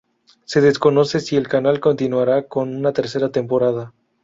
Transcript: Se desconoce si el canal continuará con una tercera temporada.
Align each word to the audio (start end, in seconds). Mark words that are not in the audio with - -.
Se 0.45 0.61
desconoce 0.61 1.19
si 1.19 1.35
el 1.35 1.47
canal 1.47 1.79
continuará 1.79 2.47
con 2.47 2.75
una 2.75 2.91
tercera 2.91 3.29
temporada. 3.29 3.93